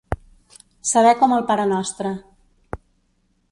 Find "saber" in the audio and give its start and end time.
0.91-1.11